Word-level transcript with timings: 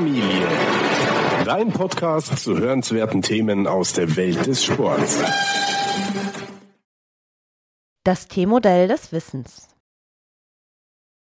Familie. 0.00 0.48
Dein 1.44 1.70
Podcast 1.74 2.38
zu 2.38 2.56
hörenswerten 2.56 3.20
Themen 3.20 3.66
aus 3.66 3.92
der 3.92 4.16
Welt 4.16 4.46
des 4.46 4.64
Sports. 4.64 5.22
Das 8.02 8.26
T-Modell 8.26 8.88
des 8.88 9.12
Wissens. 9.12 9.68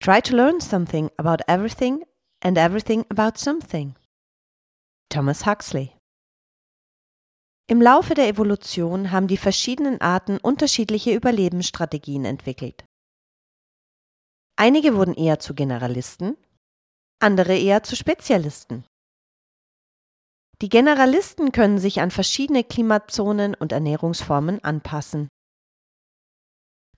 Try 0.05 0.21
to 0.21 0.37
learn 0.37 0.61
something 0.61 1.11
about 1.17 1.43
everything 1.47 2.05
and 2.45 2.59
everything 2.59 3.07
about 3.09 3.39
something. 3.39 3.95
Thomas 5.09 5.47
Huxley. 5.47 5.93
Im 7.71 7.81
Laufe 7.81 8.13
der 8.13 8.29
Evolution 8.29 9.11
haben 9.11 9.27
die 9.27 9.39
verschiedenen 9.39 10.03
Arten 10.03 10.37
unterschiedliche 10.37 11.15
Überlebensstrategien 11.15 12.27
entwickelt. 12.27 12.85
Einige 14.57 14.97
wurden 14.97 15.15
eher 15.15 15.39
zu 15.39 15.55
Generalisten, 15.55 16.37
andere 17.19 17.57
eher 17.57 17.83
zu 17.83 17.97
Spezialisten. 17.97 18.85
Die 20.63 20.69
Generalisten 20.69 21.53
können 21.53 21.79
sich 21.79 22.01
an 22.01 22.11
verschiedene 22.11 22.65
Klimazonen 22.65 23.55
und 23.55 23.73
Ernährungsformen 23.73 24.65
anpassen. 24.65 25.29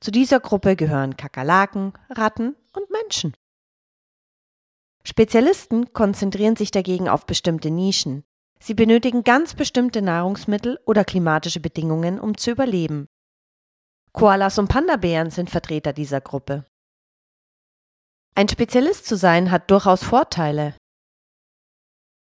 Zu 0.01 0.13
dieser 0.13 0.39
Gruppe 0.39 0.77
gehören 0.77 1.17
Kakerlaken, 1.17 1.93
Ratten 2.09 2.55
und 2.73 2.89
Menschen. 2.91 3.35
Spezialisten 5.03 5.93
konzentrieren 5.93 6.55
sich 6.55 6.71
dagegen 6.71 7.09
auf 7.09 7.27
bestimmte 7.27 7.71
Nischen. 7.71 8.25
Sie 8.61 8.75
benötigen 8.75 9.25
ganz 9.25 9.55
bestimmte 9.55 10.03
Nahrungsmittel 10.03 10.79
oder 10.85 11.05
klimatische 11.05 11.61
Bedingungen, 11.61 12.21
um 12.21 12.37
zu 12.37 12.51
überleben. 12.51 13.09
Koalas 14.13 14.59
und 14.59 14.69
Pandabären 14.69 15.30
sind 15.30 15.51
Vertreter 15.51 15.93
dieser 15.93 16.21
Gruppe. 16.21 16.65
Ein 18.38 18.48
Spezialist 18.48 19.05
zu 19.05 19.16
sein 19.16 19.51
hat 19.51 19.69
durchaus 19.69 20.05
Vorteile. 20.05 20.77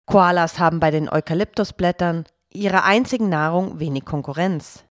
Koalas 0.06 0.58
haben 0.58 0.80
bei 0.80 0.91
den 0.91 1.11
Eukalyptusblättern, 1.11 2.25
ihrer 2.50 2.84
einzigen 2.84 3.28
Nahrung, 3.28 3.80
wenig 3.80 4.06
Konkurrenz. 4.06 4.86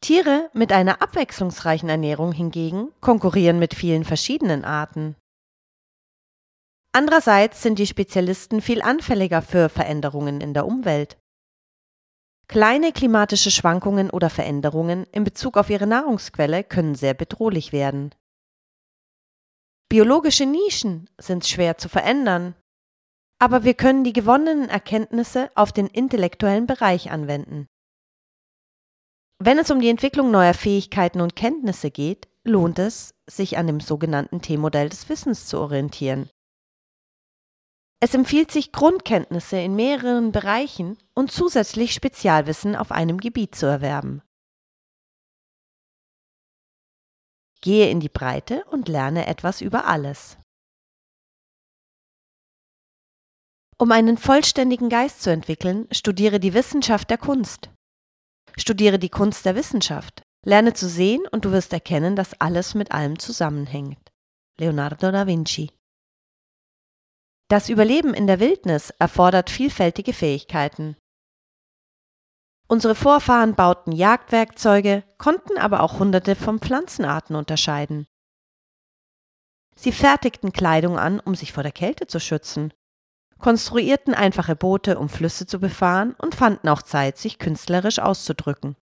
Tiere 0.00 0.50
mit 0.54 0.72
einer 0.72 1.02
abwechslungsreichen 1.02 1.88
Ernährung 1.88 2.32
hingegen 2.32 2.90
konkurrieren 3.00 3.60
mit 3.60 3.74
vielen 3.74 4.04
verschiedenen 4.04 4.64
Arten. 4.64 5.14
Andererseits 6.90 7.62
sind 7.62 7.78
die 7.78 7.86
Spezialisten 7.86 8.60
viel 8.60 8.82
anfälliger 8.82 9.40
für 9.40 9.68
Veränderungen 9.68 10.40
in 10.40 10.52
der 10.52 10.66
Umwelt. 10.66 11.16
Kleine 12.48 12.90
klimatische 12.90 13.52
Schwankungen 13.52 14.10
oder 14.10 14.30
Veränderungen 14.30 15.04
in 15.12 15.22
Bezug 15.22 15.56
auf 15.56 15.70
ihre 15.70 15.86
Nahrungsquelle 15.86 16.64
können 16.64 16.96
sehr 16.96 17.14
bedrohlich 17.14 17.70
werden. 17.70 18.12
Biologische 19.90 20.44
Nischen 20.44 21.08
sind 21.18 21.46
schwer 21.46 21.78
zu 21.78 21.88
verändern, 21.88 22.54
aber 23.38 23.64
wir 23.64 23.72
können 23.72 24.04
die 24.04 24.12
gewonnenen 24.12 24.68
Erkenntnisse 24.68 25.50
auf 25.54 25.72
den 25.72 25.86
intellektuellen 25.86 26.66
Bereich 26.66 27.10
anwenden. 27.10 27.66
Wenn 29.38 29.58
es 29.58 29.70
um 29.70 29.80
die 29.80 29.88
Entwicklung 29.88 30.30
neuer 30.30 30.52
Fähigkeiten 30.52 31.20
und 31.20 31.36
Kenntnisse 31.36 31.90
geht, 31.90 32.28
lohnt 32.44 32.78
es, 32.78 33.14
sich 33.26 33.56
an 33.56 33.66
dem 33.66 33.80
sogenannten 33.80 34.42
T-Modell 34.42 34.88
des 34.88 35.08
Wissens 35.08 35.46
zu 35.46 35.58
orientieren. 35.58 36.28
Es 38.00 38.14
empfiehlt 38.14 38.50
sich, 38.50 38.72
Grundkenntnisse 38.72 39.58
in 39.58 39.74
mehreren 39.74 40.32
Bereichen 40.32 40.98
und 41.14 41.32
zusätzlich 41.32 41.94
Spezialwissen 41.94 42.76
auf 42.76 42.92
einem 42.92 43.18
Gebiet 43.18 43.54
zu 43.54 43.66
erwerben. 43.66 44.22
Gehe 47.60 47.90
in 47.90 48.00
die 48.00 48.08
Breite 48.08 48.64
und 48.66 48.88
lerne 48.88 49.26
etwas 49.26 49.60
über 49.60 49.86
alles. 49.86 50.38
Um 53.80 53.92
einen 53.92 54.16
vollständigen 54.16 54.88
Geist 54.88 55.22
zu 55.22 55.30
entwickeln, 55.30 55.86
studiere 55.92 56.40
die 56.40 56.54
Wissenschaft 56.54 57.10
der 57.10 57.18
Kunst. 57.18 57.70
Studiere 58.56 58.98
die 58.98 59.08
Kunst 59.08 59.46
der 59.46 59.54
Wissenschaft. 59.54 60.22
Lerne 60.44 60.72
zu 60.72 60.88
sehen 60.88 61.22
und 61.30 61.44
du 61.44 61.52
wirst 61.52 61.72
erkennen, 61.72 62.16
dass 62.16 62.40
alles 62.40 62.74
mit 62.74 62.90
allem 62.90 63.18
zusammenhängt. 63.18 63.98
Leonardo 64.58 65.12
da 65.12 65.26
Vinci 65.26 65.70
Das 67.48 67.68
Überleben 67.68 68.14
in 68.14 68.26
der 68.26 68.40
Wildnis 68.40 68.90
erfordert 68.98 69.50
vielfältige 69.50 70.12
Fähigkeiten. 70.12 70.96
Unsere 72.70 72.94
Vorfahren 72.94 73.54
bauten 73.54 73.92
Jagdwerkzeuge, 73.92 75.02
konnten 75.16 75.56
aber 75.56 75.82
auch 75.82 75.98
hunderte 75.98 76.36
von 76.36 76.58
Pflanzenarten 76.58 77.34
unterscheiden. 77.34 78.06
Sie 79.74 79.90
fertigten 79.90 80.52
Kleidung 80.52 80.98
an, 80.98 81.18
um 81.18 81.34
sich 81.34 81.52
vor 81.52 81.62
der 81.62 81.72
Kälte 81.72 82.06
zu 82.06 82.20
schützen, 82.20 82.74
konstruierten 83.38 84.12
einfache 84.12 84.54
Boote, 84.54 84.98
um 84.98 85.08
Flüsse 85.08 85.46
zu 85.46 85.60
befahren 85.60 86.14
und 86.18 86.34
fanden 86.34 86.68
auch 86.68 86.82
Zeit, 86.82 87.16
sich 87.16 87.38
künstlerisch 87.38 88.00
auszudrücken. 88.00 88.76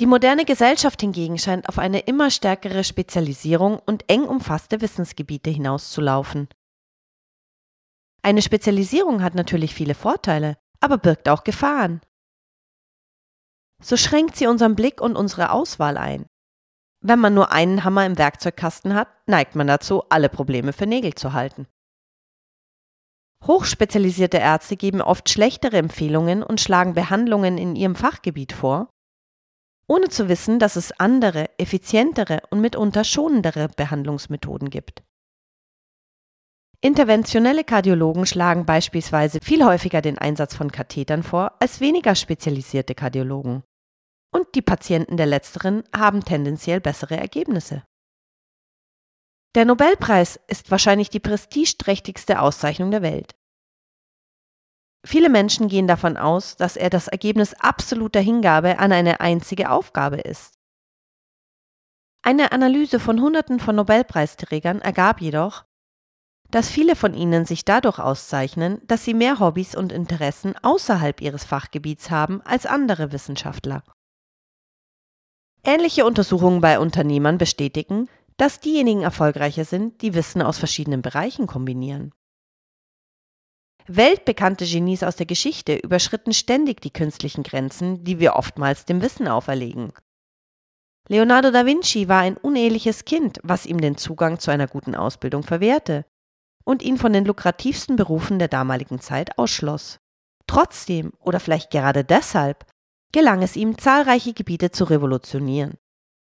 Die 0.00 0.06
moderne 0.06 0.44
Gesellschaft 0.44 1.00
hingegen 1.00 1.38
scheint 1.38 1.68
auf 1.68 1.78
eine 1.78 2.00
immer 2.00 2.30
stärkere 2.30 2.84
Spezialisierung 2.84 3.78
und 3.84 4.04
eng 4.08 4.24
umfasste 4.24 4.80
Wissensgebiete 4.80 5.50
hinauszulaufen. 5.50 6.48
Eine 8.22 8.42
Spezialisierung 8.42 9.22
hat 9.22 9.34
natürlich 9.34 9.74
viele 9.74 9.94
Vorteile, 9.94 10.56
aber 10.80 10.98
birgt 10.98 11.28
auch 11.28 11.44
Gefahren. 11.44 12.00
So 13.82 13.96
schränkt 13.96 14.36
sie 14.36 14.46
unseren 14.46 14.74
Blick 14.74 15.00
und 15.00 15.16
unsere 15.16 15.52
Auswahl 15.52 15.96
ein. 15.96 16.26
Wenn 17.00 17.20
man 17.20 17.34
nur 17.34 17.52
einen 17.52 17.84
Hammer 17.84 18.04
im 18.06 18.18
Werkzeugkasten 18.18 18.94
hat, 18.94 19.08
neigt 19.28 19.54
man 19.54 19.68
dazu, 19.68 20.02
alle 20.08 20.28
Probleme 20.28 20.72
für 20.72 20.86
Nägel 20.86 21.14
zu 21.14 21.32
halten. 21.32 21.66
Hochspezialisierte 23.46 24.38
Ärzte 24.38 24.76
geben 24.76 25.00
oft 25.00 25.28
schlechtere 25.28 25.76
Empfehlungen 25.76 26.42
und 26.42 26.60
schlagen 26.60 26.94
Behandlungen 26.94 27.56
in 27.56 27.76
ihrem 27.76 27.94
Fachgebiet 27.94 28.52
vor, 28.52 28.90
ohne 29.86 30.08
zu 30.08 30.28
wissen, 30.28 30.58
dass 30.58 30.76
es 30.76 30.92
andere, 30.98 31.48
effizientere 31.58 32.42
und 32.50 32.60
mitunter 32.60 33.04
schonendere 33.04 33.68
Behandlungsmethoden 33.68 34.70
gibt. 34.70 35.02
Interventionelle 36.80 37.64
Kardiologen 37.64 38.24
schlagen 38.24 38.64
beispielsweise 38.64 39.40
viel 39.42 39.64
häufiger 39.64 40.00
den 40.00 40.16
Einsatz 40.16 40.54
von 40.54 40.70
Kathetern 40.70 41.24
vor 41.24 41.56
als 41.58 41.80
weniger 41.80 42.14
spezialisierte 42.14 42.94
Kardiologen. 42.94 43.64
Und 44.32 44.54
die 44.54 44.62
Patienten 44.62 45.16
der 45.16 45.26
letzteren 45.26 45.82
haben 45.96 46.24
tendenziell 46.24 46.80
bessere 46.80 47.16
Ergebnisse. 47.16 47.82
Der 49.56 49.64
Nobelpreis 49.64 50.38
ist 50.46 50.70
wahrscheinlich 50.70 51.10
die 51.10 51.18
prestigeträchtigste 51.18 52.40
Auszeichnung 52.40 52.92
der 52.92 53.02
Welt. 53.02 53.34
Viele 55.04 55.30
Menschen 55.30 55.66
gehen 55.68 55.88
davon 55.88 56.16
aus, 56.16 56.56
dass 56.56 56.76
er 56.76 56.90
das 56.90 57.08
Ergebnis 57.08 57.54
absoluter 57.54 58.20
Hingabe 58.20 58.78
an 58.78 58.92
eine 58.92 59.20
einzige 59.20 59.70
Aufgabe 59.70 60.18
ist. 60.18 60.54
Eine 62.22 62.52
Analyse 62.52 63.00
von 63.00 63.20
Hunderten 63.20 63.58
von 63.58 63.74
Nobelpreisträgern 63.74 64.80
ergab 64.80 65.20
jedoch, 65.20 65.64
dass 66.50 66.70
viele 66.70 66.96
von 66.96 67.14
ihnen 67.14 67.44
sich 67.44 67.64
dadurch 67.64 67.98
auszeichnen, 67.98 68.80
dass 68.86 69.04
sie 69.04 69.14
mehr 69.14 69.38
Hobbys 69.38 69.74
und 69.74 69.92
Interessen 69.92 70.54
außerhalb 70.62 71.20
ihres 71.20 71.44
Fachgebiets 71.44 72.10
haben 72.10 72.40
als 72.42 72.64
andere 72.64 73.12
Wissenschaftler. 73.12 73.82
Ähnliche 75.64 76.06
Untersuchungen 76.06 76.60
bei 76.60 76.78
Unternehmern 76.78 77.36
bestätigen, 77.36 78.08
dass 78.38 78.60
diejenigen 78.60 79.02
erfolgreicher 79.02 79.64
sind, 79.64 80.00
die 80.00 80.14
Wissen 80.14 80.40
aus 80.40 80.58
verschiedenen 80.58 81.02
Bereichen 81.02 81.46
kombinieren. 81.46 82.12
Weltbekannte 83.86 84.64
Genies 84.64 85.02
aus 85.02 85.16
der 85.16 85.26
Geschichte 85.26 85.76
überschritten 85.76 86.32
ständig 86.32 86.80
die 86.80 86.92
künstlichen 86.92 87.42
Grenzen, 87.42 88.04
die 88.04 88.20
wir 88.20 88.36
oftmals 88.36 88.84
dem 88.84 89.02
Wissen 89.02 89.28
auferlegen. 89.28 89.92
Leonardo 91.08 91.50
da 91.50 91.64
Vinci 91.64 92.06
war 92.08 92.20
ein 92.20 92.36
uneheliches 92.36 93.06
Kind, 93.06 93.40
was 93.42 93.66
ihm 93.66 93.80
den 93.80 93.96
Zugang 93.96 94.38
zu 94.38 94.50
einer 94.50 94.66
guten 94.66 94.94
Ausbildung 94.94 95.42
verwehrte 95.42 96.04
und 96.68 96.82
ihn 96.82 96.98
von 96.98 97.14
den 97.14 97.24
lukrativsten 97.24 97.96
Berufen 97.96 98.38
der 98.38 98.48
damaligen 98.48 99.00
Zeit 99.00 99.38
ausschloss. 99.38 100.00
Trotzdem, 100.46 101.12
oder 101.18 101.40
vielleicht 101.40 101.70
gerade 101.70 102.04
deshalb, 102.04 102.66
gelang 103.10 103.42
es 103.42 103.56
ihm, 103.56 103.78
zahlreiche 103.78 104.34
Gebiete 104.34 104.70
zu 104.70 104.84
revolutionieren. 104.84 105.78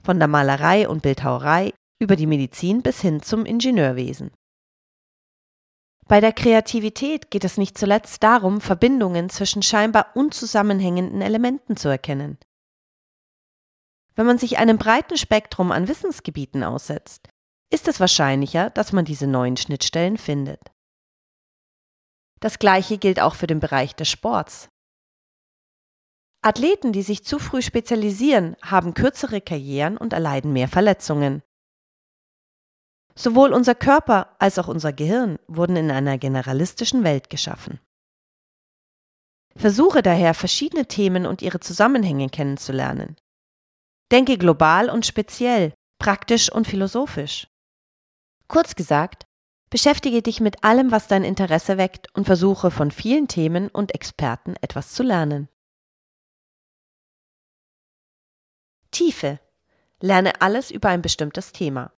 Von 0.05 0.19
der 0.19 0.29
Malerei 0.29 0.87
und 0.87 1.01
Bildhauerei 1.01 1.73
über 1.99 2.15
die 2.15 2.27
Medizin 2.27 2.83
bis 2.83 3.01
hin 3.01 3.23
zum 3.23 3.47
Ingenieurwesen. 3.47 4.31
Bei 6.09 6.21
der 6.21 6.35
Kreativität 6.35 7.31
geht 7.31 7.45
es 7.45 7.57
nicht 7.57 7.79
zuletzt 7.79 8.23
darum, 8.23 8.61
Verbindungen 8.61 9.31
zwischen 9.31 9.63
scheinbar 9.63 10.15
unzusammenhängenden 10.15 11.23
Elementen 11.23 11.79
zu 11.79 11.89
erkennen. 11.89 12.37
Wenn 14.15 14.27
man 14.27 14.37
sich 14.37 14.59
einem 14.59 14.77
breiten 14.77 15.17
Spektrum 15.17 15.73
an 15.73 15.89
Wissensgebieten 15.89 16.65
aussetzt, 16.65 17.31
ist 17.71 17.89
es 17.89 18.01
wahrscheinlicher, 18.01 18.71
dass 18.71 18.93
man 18.93 19.05
diese 19.05 19.27
neuen 19.27 19.57
Schnittstellen 19.57 20.17
findet. 20.17 20.61
Das 22.41 22.59
gleiche 22.59 22.99
gilt 22.99 23.21
auch 23.21 23.35
für 23.35 23.47
den 23.47 23.61
Bereich 23.61 23.95
des 23.95 24.09
Sports. 24.09 24.69
Athleten, 26.41 26.93
die 26.93 27.03
sich 27.03 27.25
zu 27.25 27.39
früh 27.39 27.63
spezialisieren, 27.63 28.57
haben 28.63 28.95
kürzere 28.95 29.41
Karrieren 29.41 29.97
und 29.97 30.13
erleiden 30.13 30.53
mehr 30.53 30.69
Verletzungen. 30.69 31.43
Sowohl 33.17 33.53
unser 33.53 33.75
Körper 33.75 34.37
als 34.39 34.59
auch 34.61 34.69
unser 34.69 34.93
Gehirn 34.93 35.41
wurden 35.49 35.75
in 35.75 35.91
einer 35.91 36.19
generalistischen 36.19 37.03
Welt 37.03 37.29
geschaffen. 37.31 37.81
Versuche 39.57 40.03
daher, 40.03 40.35
verschiedene 40.35 40.87
Themen 40.87 41.27
und 41.27 41.43
ihre 41.43 41.59
Zusammenhänge 41.59 42.29
kennenzulernen. 42.29 43.17
Denke 44.13 44.39
global 44.39 44.89
und 44.89 45.05
speziell, 45.05 45.75
praktisch 45.99 46.51
und 46.53 46.69
philosophisch. 46.69 47.49
Kurz 48.49 48.75
gesagt, 48.75 49.27
beschäftige 49.71 50.23
dich 50.23 50.41
mit 50.41 50.65
allem, 50.65 50.91
was 50.91 51.07
dein 51.07 51.25
Interesse 51.25 51.77
weckt 51.77 52.15
und 52.15 52.25
versuche 52.25 52.71
von 52.71 52.91
vielen 52.91 53.29
Themen 53.29 53.69
und 53.69 53.95
Experten 53.95 54.57
etwas 54.61 54.93
zu 54.93 55.03
lernen. 55.03 55.49
Tiefe. 58.91 59.41
Lerne 60.01 60.41
alles 60.41 60.71
über 60.71 60.89
ein 60.89 61.03
bestimmtes 61.03 61.53
Thema. 61.53 61.93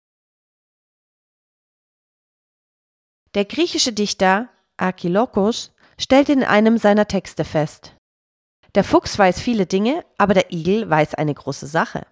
Der 3.35 3.44
griechische 3.44 3.93
Dichter 3.93 4.49
Archilokos 4.76 5.73
stellte 5.99 6.32
in 6.32 6.43
einem 6.43 6.79
seiner 6.79 7.06
Texte 7.06 7.44
fest, 7.44 7.94
der 8.75 8.85
Fuchs 8.85 9.19
weiß 9.19 9.41
viele 9.41 9.67
Dinge, 9.67 10.05
aber 10.17 10.35
der 10.35 10.52
Igel 10.52 10.88
weiß 10.88 11.14
eine 11.14 11.35
große 11.35 11.67
Sache. 11.67 12.06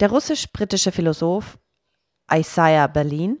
Der 0.00 0.10
russisch-britische 0.10 0.92
Philosoph 0.92 1.58
Isaiah 2.30 2.86
Berlin 2.88 3.40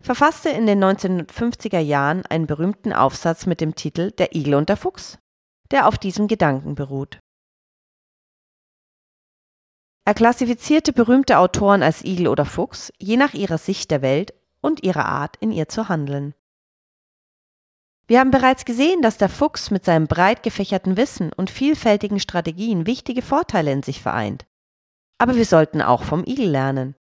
verfasste 0.00 0.50
in 0.50 0.66
den 0.66 0.82
1950er 0.82 1.78
Jahren 1.78 2.24
einen 2.26 2.46
berühmten 2.46 2.92
Aufsatz 2.92 3.46
mit 3.46 3.60
dem 3.60 3.74
Titel 3.74 4.10
Der 4.12 4.34
Igel 4.34 4.54
und 4.54 4.68
der 4.68 4.76
Fuchs, 4.76 5.18
der 5.70 5.88
auf 5.88 5.98
diesem 5.98 6.28
Gedanken 6.28 6.74
beruht. 6.74 7.18
Er 10.06 10.14
klassifizierte 10.14 10.92
berühmte 10.92 11.38
Autoren 11.38 11.82
als 11.82 12.04
Igel 12.04 12.28
oder 12.28 12.44
Fuchs, 12.44 12.92
je 12.98 13.16
nach 13.16 13.32
ihrer 13.32 13.56
Sicht 13.56 13.90
der 13.90 14.02
Welt 14.02 14.34
und 14.60 14.82
ihrer 14.82 15.06
Art, 15.06 15.36
in 15.40 15.50
ihr 15.50 15.68
zu 15.68 15.88
handeln. 15.88 16.34
Wir 18.06 18.20
haben 18.20 18.30
bereits 18.30 18.66
gesehen, 18.66 19.00
dass 19.00 19.16
der 19.16 19.30
Fuchs 19.30 19.70
mit 19.70 19.86
seinem 19.86 20.06
breit 20.06 20.42
gefächerten 20.42 20.98
Wissen 20.98 21.32
und 21.32 21.48
vielfältigen 21.48 22.20
Strategien 22.20 22.86
wichtige 22.86 23.22
Vorteile 23.22 23.72
in 23.72 23.82
sich 23.82 24.02
vereint. 24.02 24.44
Aber 25.16 25.36
wir 25.36 25.46
sollten 25.46 25.80
auch 25.80 26.02
vom 26.02 26.22
Igel 26.26 26.50
lernen. 26.50 26.94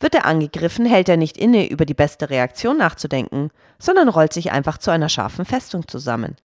Wird 0.00 0.14
er 0.14 0.24
angegriffen, 0.24 0.86
hält 0.86 1.08
er 1.08 1.16
nicht 1.16 1.36
inne, 1.36 1.68
über 1.68 1.84
die 1.84 1.94
beste 1.94 2.30
Reaktion 2.30 2.76
nachzudenken, 2.76 3.50
sondern 3.78 4.08
rollt 4.08 4.32
sich 4.32 4.52
einfach 4.52 4.78
zu 4.78 4.90
einer 4.90 5.08
scharfen 5.08 5.44
Festung 5.44 5.88
zusammen. 5.88 6.36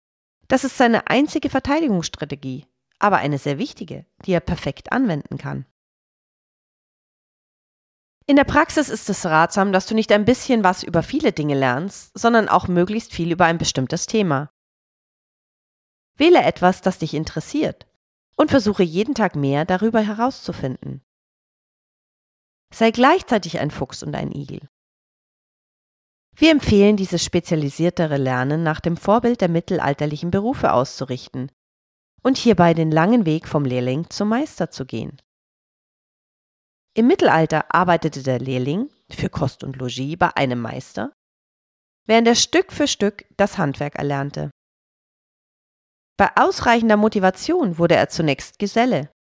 Das 0.48 0.64
ist 0.64 0.76
seine 0.76 1.08
einzige 1.08 1.50
Verteidigungsstrategie, 1.50 2.66
aber 2.98 3.18
eine 3.18 3.38
sehr 3.38 3.58
wichtige, 3.58 4.06
die 4.24 4.32
er 4.32 4.40
perfekt 4.40 4.92
anwenden 4.92 5.38
kann. 5.38 5.66
In 8.26 8.36
der 8.36 8.44
Praxis 8.44 8.88
ist 8.88 9.10
es 9.10 9.26
ratsam, 9.26 9.72
dass 9.72 9.86
du 9.86 9.94
nicht 9.94 10.12
ein 10.12 10.24
bisschen 10.24 10.62
was 10.62 10.82
über 10.82 11.02
viele 11.02 11.32
Dinge 11.32 11.54
lernst, 11.54 12.16
sondern 12.16 12.48
auch 12.48 12.68
möglichst 12.68 13.12
viel 13.12 13.32
über 13.32 13.46
ein 13.46 13.58
bestimmtes 13.58 14.06
Thema. 14.06 14.50
Wähle 16.16 16.42
etwas, 16.42 16.82
das 16.82 16.98
dich 16.98 17.14
interessiert 17.14 17.86
und 18.36 18.50
versuche 18.50 18.82
jeden 18.82 19.14
Tag 19.14 19.34
mehr 19.36 19.64
darüber 19.64 20.00
herauszufinden. 20.00 21.02
Sei 22.72 22.90
gleichzeitig 22.90 23.58
ein 23.58 23.70
Fuchs 23.70 24.02
und 24.02 24.14
ein 24.14 24.32
Igel. 24.32 24.60
Wir 26.34 26.50
empfehlen 26.50 26.96
dieses 26.96 27.22
spezialisiertere 27.22 28.16
Lernen 28.16 28.62
nach 28.62 28.80
dem 28.80 28.96
Vorbild 28.96 29.42
der 29.42 29.50
mittelalterlichen 29.50 30.30
Berufe 30.30 30.72
auszurichten 30.72 31.52
und 32.22 32.38
hierbei 32.38 32.72
den 32.72 32.90
langen 32.90 33.26
Weg 33.26 33.46
vom 33.46 33.64
Lehrling 33.66 34.08
zum 34.08 34.30
Meister 34.30 34.70
zu 34.70 34.86
gehen. 34.86 35.20
Im 36.94 37.06
Mittelalter 37.06 37.74
arbeitete 37.74 38.22
der 38.22 38.38
Lehrling 38.38 38.88
für 39.10 39.28
Kost 39.28 39.64
und 39.64 39.76
Logis 39.76 40.16
bei 40.18 40.34
einem 40.36 40.60
Meister, 40.60 41.12
während 42.06 42.26
er 42.28 42.34
Stück 42.34 42.72
für 42.72 42.88
Stück 42.88 43.26
das 43.36 43.58
Handwerk 43.58 43.96
erlernte. 43.96 44.50
Bei 46.18 46.30
ausreichender 46.36 46.96
Motivation 46.96 47.78
wurde 47.78 47.96
er 47.96 48.08
zunächst 48.08 48.58
Geselle. 48.58 49.11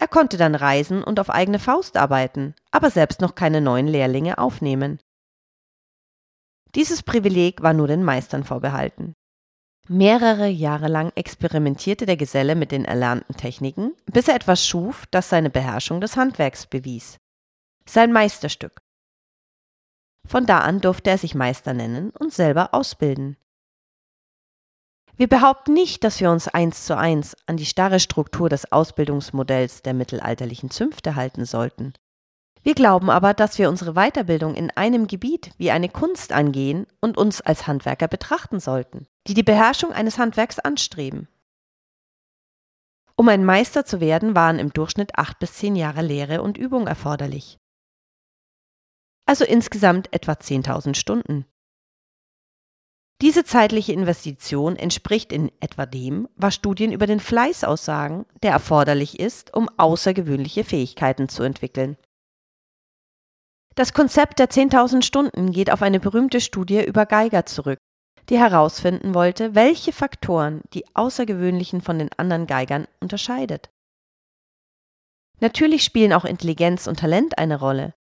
Er 0.00 0.08
konnte 0.08 0.38
dann 0.38 0.54
reisen 0.54 1.04
und 1.04 1.20
auf 1.20 1.28
eigene 1.28 1.58
Faust 1.58 1.98
arbeiten, 1.98 2.54
aber 2.70 2.90
selbst 2.90 3.20
noch 3.20 3.34
keine 3.34 3.60
neuen 3.60 3.86
Lehrlinge 3.86 4.38
aufnehmen. 4.38 4.98
Dieses 6.74 7.02
Privileg 7.02 7.62
war 7.62 7.74
nur 7.74 7.86
den 7.86 8.02
Meistern 8.02 8.42
vorbehalten. 8.42 9.12
Mehrere 9.88 10.46
Jahre 10.46 10.88
lang 10.88 11.12
experimentierte 11.16 12.06
der 12.06 12.16
Geselle 12.16 12.54
mit 12.54 12.72
den 12.72 12.86
erlernten 12.86 13.36
Techniken, 13.36 13.92
bis 14.06 14.28
er 14.28 14.36
etwas 14.36 14.66
schuf, 14.66 15.04
das 15.10 15.28
seine 15.28 15.50
Beherrschung 15.50 16.00
des 16.00 16.16
Handwerks 16.16 16.66
bewies. 16.66 17.18
Sein 17.86 18.10
Meisterstück. 18.10 18.80
Von 20.26 20.46
da 20.46 20.60
an 20.60 20.80
durfte 20.80 21.10
er 21.10 21.18
sich 21.18 21.34
Meister 21.34 21.74
nennen 21.74 22.10
und 22.10 22.32
selber 22.32 22.72
ausbilden. 22.72 23.36
Wir 25.20 25.28
behaupten 25.28 25.74
nicht, 25.74 26.02
dass 26.02 26.18
wir 26.20 26.30
uns 26.30 26.48
eins 26.48 26.86
zu 26.86 26.96
eins 26.96 27.36
an 27.44 27.58
die 27.58 27.66
starre 27.66 28.00
Struktur 28.00 28.48
des 28.48 28.72
Ausbildungsmodells 28.72 29.82
der 29.82 29.92
mittelalterlichen 29.92 30.70
Zünfte 30.70 31.14
halten 31.14 31.44
sollten. 31.44 31.92
Wir 32.62 32.74
glauben 32.74 33.10
aber, 33.10 33.34
dass 33.34 33.58
wir 33.58 33.68
unsere 33.68 33.92
Weiterbildung 33.92 34.54
in 34.54 34.70
einem 34.70 35.08
Gebiet 35.08 35.50
wie 35.58 35.72
eine 35.72 35.90
Kunst 35.90 36.32
angehen 36.32 36.86
und 37.02 37.18
uns 37.18 37.42
als 37.42 37.66
Handwerker 37.66 38.08
betrachten 38.08 38.60
sollten, 38.60 39.08
die 39.26 39.34
die 39.34 39.42
Beherrschung 39.42 39.92
eines 39.92 40.16
Handwerks 40.16 40.58
anstreben. 40.58 41.28
Um 43.14 43.28
ein 43.28 43.44
Meister 43.44 43.84
zu 43.84 44.00
werden, 44.00 44.34
waren 44.34 44.58
im 44.58 44.72
Durchschnitt 44.72 45.18
acht 45.18 45.38
bis 45.38 45.52
zehn 45.52 45.76
Jahre 45.76 46.00
Lehre 46.00 46.40
und 46.40 46.56
Übung 46.56 46.86
erforderlich. 46.86 47.58
Also 49.26 49.44
insgesamt 49.44 50.10
etwa 50.14 50.32
10.000 50.32 50.94
Stunden. 50.94 51.44
Diese 53.20 53.44
zeitliche 53.44 53.92
Investition 53.92 54.76
entspricht 54.76 55.30
in 55.30 55.52
etwa 55.60 55.84
dem, 55.84 56.26
was 56.36 56.54
Studien 56.54 56.90
über 56.90 57.06
den 57.06 57.20
Fleiß 57.20 57.64
aussagen, 57.64 58.24
der 58.42 58.52
erforderlich 58.52 59.20
ist, 59.20 59.52
um 59.52 59.68
außergewöhnliche 59.76 60.64
Fähigkeiten 60.64 61.28
zu 61.28 61.42
entwickeln. 61.42 61.98
Das 63.74 63.92
Konzept 63.92 64.38
der 64.38 64.48
10.000 64.48 65.02
Stunden 65.02 65.52
geht 65.52 65.70
auf 65.70 65.82
eine 65.82 66.00
berühmte 66.00 66.40
Studie 66.40 66.82
über 66.82 67.04
Geiger 67.04 67.44
zurück, 67.44 67.78
die 68.30 68.38
herausfinden 68.38 69.14
wollte, 69.14 69.54
welche 69.54 69.92
Faktoren 69.92 70.62
die 70.72 70.84
Außergewöhnlichen 70.94 71.82
von 71.82 71.98
den 71.98 72.10
anderen 72.16 72.46
Geigern 72.46 72.86
unterscheidet. 73.00 73.70
Natürlich 75.40 75.84
spielen 75.84 76.12
auch 76.12 76.24
Intelligenz 76.24 76.86
und 76.86 76.98
Talent 76.98 77.38
eine 77.38 77.58
Rolle. 77.58 77.94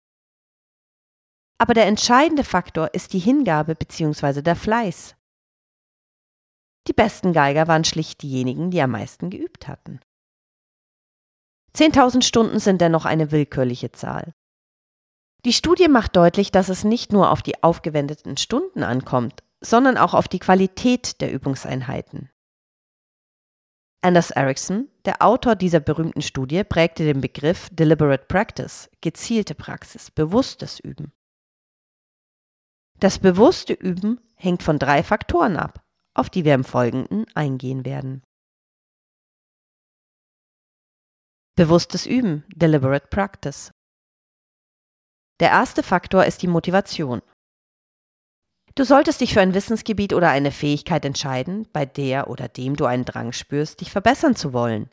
Aber 1.59 1.75
der 1.75 1.87
entscheidende 1.87 2.45
Faktor 2.45 2.93
ist 2.95 3.13
die 3.13 3.19
Hingabe 3.19 3.75
bzw. 3.75 4.43
der 4.43 4.57
Fleiß. 4.57 5.17
Die 6.87 6.93
besten 6.93 7.33
Geiger 7.33 7.67
waren 7.67 7.85
schlicht 7.85 8.23
diejenigen, 8.23 8.71
die 8.71 8.81
am 8.81 8.91
meisten 8.93 9.31
geübt 9.31 9.67
hatten. 9.67 10.01
10.000 11.75 12.23
Stunden 12.23 12.59
sind 12.59 12.81
dennoch 12.81 13.05
eine 13.05 13.33
willkürliche 13.33 13.93
Zahl. 13.93 14.35
Die 15.45 15.53
Studie 15.53 15.89
macht 15.89 16.17
deutlich, 16.17 16.51
dass 16.51 16.69
es 16.69 16.85
nicht 16.85 17.13
nur 17.13 17.31
auf 17.31 17.43
die 17.43 17.63
aufgewendeten 17.63 18.37
Stunden 18.37 18.83
ankommt, 18.83 19.43
sondern 19.61 19.97
auch 19.97 20.15
auf 20.15 20.29
die 20.29 20.39
Qualität 20.39 21.21
der 21.21 21.33
Übungseinheiten. 21.33 22.31
Anders 24.03 24.31
Ericsson, 24.31 24.89
der 25.05 25.23
Autor 25.23 25.57
dieser 25.57 25.81
berühmten 25.81 26.23
Studie, 26.23 26.65
prägte 26.65 27.05
den 27.05 27.21
Begriff 27.21 27.69
Deliberate 27.73 28.27
Practice, 28.27 28.89
gezielte 29.01 29.55
Praxis, 29.55 30.11
bewusstes 30.11 30.81
Üben. 30.81 31.13
Das 32.99 33.19
bewusste 33.19 33.75
Üben 33.75 34.21
hängt 34.37 34.63
von 34.63 34.79
drei 34.79 35.03
Faktoren 35.03 35.57
ab, 35.57 35.85
auf 36.15 36.31
die 36.31 36.45
wir 36.45 36.55
im 36.55 36.65
Folgenden 36.65 37.27
eingehen 37.35 37.85
werden. 37.85 38.23
Bewusstes 41.57 42.07
Üben, 42.07 42.45
Deliberate 42.49 43.09
Practice. 43.09 43.73
Der 45.41 45.51
erste 45.51 45.83
Faktor 45.83 46.25
ist 46.25 46.43
die 46.43 46.49
Motivation. 46.49 47.23
Du 48.75 48.85
solltest 48.85 49.23
dich 49.23 49.33
für 49.33 49.41
ein 49.41 49.55
Wissensgebiet 49.55 50.13
oder 50.13 50.29
eine 50.29 50.53
Fähigkeit 50.53 51.05
entscheiden, 51.05 51.67
bei 51.73 51.87
der 51.87 52.29
oder 52.29 52.49
dem 52.49 52.77
du 52.77 52.85
einen 52.85 53.07
Drang 53.07 53.33
spürst, 53.33 53.81
dich 53.81 53.91
verbessern 53.91 54.37
zu 54.37 54.53
wollen. 54.53 54.91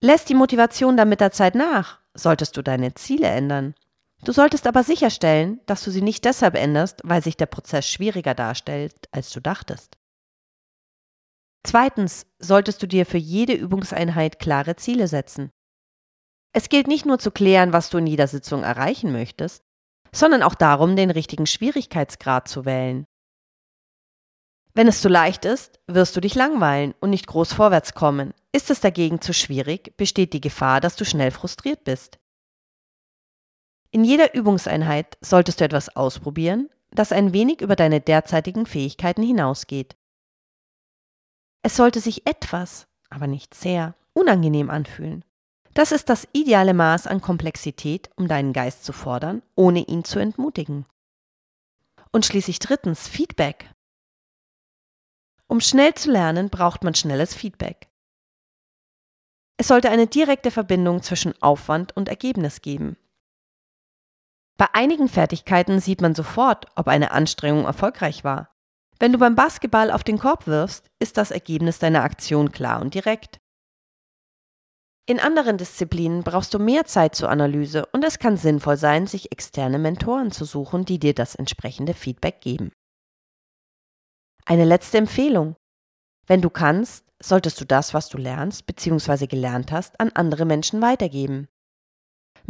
Lässt 0.00 0.28
die 0.28 0.34
Motivation 0.34 0.96
dann 0.96 1.08
mit 1.08 1.20
der 1.20 1.32
Zeit 1.32 1.54
nach, 1.54 2.00
solltest 2.14 2.56
du 2.56 2.62
deine 2.62 2.94
Ziele 2.94 3.28
ändern. 3.28 3.74
Du 4.24 4.32
solltest 4.32 4.66
aber 4.66 4.82
sicherstellen, 4.82 5.60
dass 5.66 5.84
du 5.84 5.90
sie 5.90 6.02
nicht 6.02 6.24
deshalb 6.24 6.56
änderst, 6.56 7.00
weil 7.04 7.22
sich 7.22 7.36
der 7.36 7.46
Prozess 7.46 7.88
schwieriger 7.88 8.34
darstellt, 8.34 8.94
als 9.12 9.30
du 9.30 9.40
dachtest. 9.40 9.96
Zweitens 11.64 12.26
solltest 12.38 12.82
du 12.82 12.86
dir 12.86 13.06
für 13.06 13.18
jede 13.18 13.52
Übungseinheit 13.52 14.38
klare 14.38 14.76
Ziele 14.76 15.06
setzen. 15.06 15.50
Es 16.52 16.68
gilt 16.68 16.88
nicht 16.88 17.04
nur 17.04 17.18
zu 17.18 17.30
klären, 17.30 17.72
was 17.72 17.90
du 17.90 17.98
in 17.98 18.06
jeder 18.06 18.26
Sitzung 18.26 18.62
erreichen 18.62 19.12
möchtest, 19.12 19.62
sondern 20.12 20.42
auch 20.42 20.54
darum, 20.54 20.96
den 20.96 21.10
richtigen 21.10 21.46
Schwierigkeitsgrad 21.46 22.48
zu 22.48 22.64
wählen. 22.64 23.04
Wenn 24.74 24.88
es 24.88 25.00
zu 25.00 25.08
leicht 25.08 25.44
ist, 25.44 25.80
wirst 25.86 26.16
du 26.16 26.20
dich 26.20 26.34
langweilen 26.34 26.94
und 27.00 27.10
nicht 27.10 27.26
groß 27.26 27.52
vorwärts 27.52 27.94
kommen. 27.94 28.32
Ist 28.52 28.70
es 28.70 28.80
dagegen 28.80 29.20
zu 29.20 29.34
schwierig, 29.34 29.96
besteht 29.96 30.32
die 30.32 30.40
Gefahr, 30.40 30.80
dass 30.80 30.96
du 30.96 31.04
schnell 31.04 31.30
frustriert 31.30 31.84
bist. 31.84 32.18
In 33.90 34.04
jeder 34.04 34.34
Übungseinheit 34.34 35.16
solltest 35.20 35.60
du 35.60 35.64
etwas 35.64 35.94
ausprobieren, 35.96 36.68
das 36.90 37.12
ein 37.12 37.32
wenig 37.32 37.60
über 37.60 37.76
deine 37.76 38.00
derzeitigen 38.00 38.66
Fähigkeiten 38.66 39.22
hinausgeht. 39.22 39.96
Es 41.62 41.76
sollte 41.76 42.00
sich 42.00 42.26
etwas, 42.26 42.86
aber 43.10 43.26
nicht 43.26 43.54
sehr, 43.54 43.94
unangenehm 44.12 44.70
anfühlen. 44.70 45.24
Das 45.74 45.92
ist 45.92 46.08
das 46.08 46.26
ideale 46.32 46.74
Maß 46.74 47.06
an 47.06 47.20
Komplexität, 47.20 48.10
um 48.16 48.28
deinen 48.28 48.52
Geist 48.52 48.84
zu 48.84 48.92
fordern, 48.92 49.42
ohne 49.54 49.80
ihn 49.80 50.04
zu 50.04 50.18
entmutigen. 50.18 50.86
Und 52.10 52.26
schließlich 52.26 52.58
drittens 52.58 53.06
Feedback. 53.06 53.70
Um 55.46 55.60
schnell 55.60 55.94
zu 55.94 56.10
lernen, 56.10 56.50
braucht 56.50 56.84
man 56.84 56.94
schnelles 56.94 57.34
Feedback. 57.34 57.88
Es 59.56 59.68
sollte 59.68 59.90
eine 59.90 60.06
direkte 60.06 60.50
Verbindung 60.50 61.02
zwischen 61.02 61.40
Aufwand 61.42 61.96
und 61.96 62.08
Ergebnis 62.08 62.60
geben. 62.60 62.96
Bei 64.58 64.66
einigen 64.72 65.08
Fertigkeiten 65.08 65.80
sieht 65.80 66.00
man 66.00 66.16
sofort, 66.16 66.66
ob 66.74 66.88
eine 66.88 67.12
Anstrengung 67.12 67.64
erfolgreich 67.64 68.24
war. 68.24 68.52
Wenn 68.98 69.12
du 69.12 69.18
beim 69.18 69.36
Basketball 69.36 69.92
auf 69.92 70.02
den 70.02 70.18
Korb 70.18 70.48
wirfst, 70.48 70.90
ist 70.98 71.16
das 71.16 71.30
Ergebnis 71.30 71.78
deiner 71.78 72.02
Aktion 72.02 72.50
klar 72.50 72.80
und 72.80 72.94
direkt. 72.94 73.38
In 75.06 75.20
anderen 75.20 75.56
Disziplinen 75.56 76.24
brauchst 76.24 76.52
du 76.52 76.58
mehr 76.58 76.84
Zeit 76.84 77.14
zur 77.14 77.30
Analyse 77.30 77.86
und 77.92 78.04
es 78.04 78.18
kann 78.18 78.36
sinnvoll 78.36 78.76
sein, 78.76 79.06
sich 79.06 79.30
externe 79.30 79.78
Mentoren 79.78 80.32
zu 80.32 80.44
suchen, 80.44 80.84
die 80.84 80.98
dir 80.98 81.14
das 81.14 81.36
entsprechende 81.36 81.94
Feedback 81.94 82.40
geben. 82.40 82.72
Eine 84.44 84.64
letzte 84.64 84.98
Empfehlung. 84.98 85.54
Wenn 86.26 86.42
du 86.42 86.50
kannst, 86.50 87.06
solltest 87.22 87.60
du 87.60 87.64
das, 87.64 87.94
was 87.94 88.08
du 88.08 88.18
lernst 88.18 88.66
bzw. 88.66 89.28
gelernt 89.28 89.70
hast, 89.70 89.98
an 90.00 90.10
andere 90.14 90.44
Menschen 90.44 90.82
weitergeben. 90.82 91.48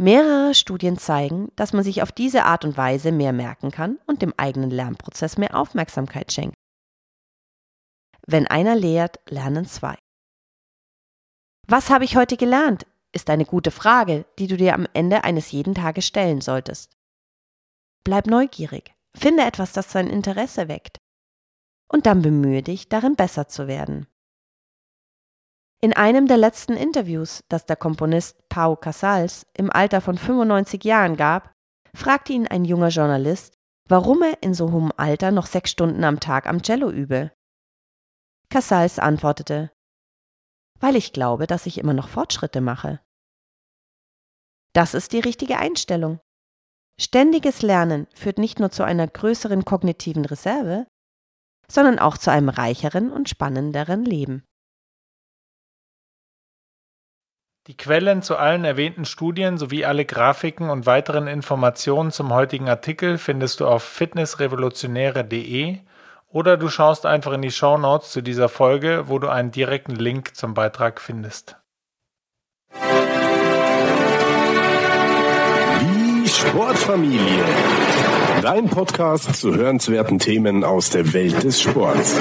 Mehrere 0.01 0.53
Studien 0.55 0.97
zeigen, 0.97 1.51
dass 1.57 1.73
man 1.73 1.83
sich 1.83 2.01
auf 2.01 2.13
diese 2.13 2.45
Art 2.45 2.63
und 2.63 2.77
Weise 2.77 3.11
mehr 3.11 3.33
merken 3.33 3.69
kann 3.69 3.99
und 4.05 4.21
dem 4.21 4.33
eigenen 4.37 4.69
Lernprozess 4.69 5.37
mehr 5.37 5.53
Aufmerksamkeit 5.59 6.31
schenkt. 6.31 6.55
Wenn 8.25 8.47
einer 8.47 8.75
lehrt, 8.75 9.19
lernen 9.29 9.65
zwei. 9.65 9.97
Was 11.67 11.89
habe 11.89 12.05
ich 12.05 12.15
heute 12.15 12.37
gelernt? 12.37 12.85
ist 13.11 13.29
eine 13.29 13.43
gute 13.43 13.71
Frage, 13.71 14.25
die 14.37 14.47
du 14.47 14.55
dir 14.55 14.73
am 14.73 14.87
Ende 14.93 15.25
eines 15.25 15.51
jeden 15.51 15.75
Tages 15.75 16.05
stellen 16.05 16.39
solltest. 16.39 16.95
Bleib 18.05 18.27
neugierig, 18.27 18.93
finde 19.17 19.43
etwas, 19.43 19.73
das 19.73 19.89
dein 19.89 20.07
Interesse 20.07 20.69
weckt. 20.69 20.97
Und 21.91 22.05
dann 22.05 22.21
bemühe 22.21 22.63
dich, 22.63 22.87
darin 22.87 23.15
besser 23.15 23.49
zu 23.49 23.67
werden. 23.67 24.07
In 25.81 25.93
einem 25.93 26.27
der 26.27 26.37
letzten 26.37 26.73
Interviews, 26.73 27.43
das 27.47 27.65
der 27.65 27.77
Komponist 27.77 28.49
Pau 28.49 28.75
Casals 28.75 29.45
im 29.53 29.71
Alter 29.71 30.01
von 30.01 30.17
95 30.17 30.83
Jahren 30.83 31.15
gab, 31.15 31.53
fragte 31.95 32.33
ihn 32.33 32.47
ein 32.47 32.65
junger 32.65 32.89
Journalist, 32.89 33.53
warum 33.87 34.21
er 34.21 34.43
in 34.43 34.53
so 34.53 34.71
hohem 34.71 34.91
Alter 34.97 35.31
noch 35.31 35.45
sechs 35.45 35.71
Stunden 35.71 36.03
am 36.03 36.19
Tag 36.19 36.47
am 36.47 36.61
Cello 36.63 36.89
übe. 36.89 37.31
Casals 38.49 38.99
antwortete, 38.99 39.71
weil 40.79 40.97
ich 40.97 41.13
glaube, 41.13 41.47
dass 41.47 41.65
ich 41.65 41.77
immer 41.77 41.93
noch 41.93 42.09
Fortschritte 42.09 42.59
mache. 42.59 42.99
Das 44.73 44.93
ist 44.93 45.13
die 45.13 45.19
richtige 45.19 45.57
Einstellung. 45.57 46.19
Ständiges 46.99 47.61
Lernen 47.61 48.07
führt 48.13 48.37
nicht 48.37 48.59
nur 48.59 48.71
zu 48.71 48.83
einer 48.83 49.07
größeren 49.07 49.63
kognitiven 49.63 50.25
Reserve, 50.25 50.87
sondern 51.71 51.99
auch 51.99 52.17
zu 52.17 52.31
einem 52.31 52.49
reicheren 52.49 53.11
und 53.11 53.29
spannenderen 53.29 54.03
Leben. 54.03 54.43
Die 57.69 57.77
Quellen 57.77 58.23
zu 58.23 58.35
allen 58.35 58.65
erwähnten 58.65 59.05
Studien 59.05 59.59
sowie 59.59 59.85
alle 59.85 60.03
Grafiken 60.03 60.71
und 60.71 60.87
weiteren 60.87 61.27
Informationen 61.27 62.11
zum 62.11 62.33
heutigen 62.33 62.67
Artikel 62.67 63.19
findest 63.19 63.59
du 63.59 63.67
auf 63.67 63.83
fitnessrevolutionäre.de 63.83 65.77
oder 66.29 66.57
du 66.57 66.67
schaust 66.69 67.05
einfach 67.05 67.31
in 67.31 67.43
die 67.43 67.51
Show 67.51 67.77
Notes 67.77 68.09
zu 68.09 68.23
dieser 68.23 68.49
Folge, 68.49 69.03
wo 69.05 69.19
du 69.19 69.27
einen 69.27 69.51
direkten 69.51 69.95
Link 69.95 70.35
zum 70.35 70.55
Beitrag 70.55 70.99
findest. 70.99 71.57
Die 75.83 76.27
Sportfamilie. 76.27 77.43
Dein 78.41 78.67
Podcast 78.67 79.35
zu 79.35 79.53
hörenswerten 79.53 80.17
Themen 80.17 80.63
aus 80.63 80.89
der 80.89 81.13
Welt 81.13 81.43
des 81.43 81.61
Sports. 81.61 82.19